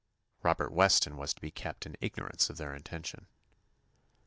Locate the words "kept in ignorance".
1.51-2.49